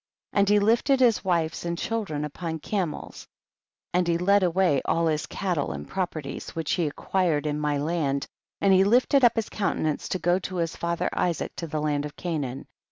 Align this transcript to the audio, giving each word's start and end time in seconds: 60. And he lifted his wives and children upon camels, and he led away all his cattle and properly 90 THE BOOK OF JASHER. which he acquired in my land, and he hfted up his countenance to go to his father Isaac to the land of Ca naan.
60. 0.33 0.39
And 0.39 0.49
he 0.49 0.57
lifted 0.59 0.99
his 0.99 1.23
wives 1.23 1.63
and 1.63 1.77
children 1.77 2.25
upon 2.25 2.57
camels, 2.57 3.27
and 3.93 4.07
he 4.07 4.17
led 4.17 4.41
away 4.41 4.81
all 4.83 5.05
his 5.05 5.27
cattle 5.27 5.71
and 5.73 5.87
properly 5.87 6.21
90 6.21 6.21
THE 6.21 6.31
BOOK 6.31 6.39
OF 6.39 6.43
JASHER. 6.47 6.53
which 6.55 6.71
he 6.71 6.87
acquired 6.87 7.45
in 7.45 7.59
my 7.59 7.77
land, 7.77 8.25
and 8.59 8.73
he 8.73 8.81
hfted 8.83 9.23
up 9.23 9.35
his 9.35 9.49
countenance 9.49 10.09
to 10.09 10.17
go 10.17 10.39
to 10.39 10.55
his 10.55 10.75
father 10.75 11.07
Isaac 11.13 11.55
to 11.57 11.67
the 11.67 11.79
land 11.79 12.05
of 12.05 12.15
Ca 12.15 12.29
naan. 12.35 12.65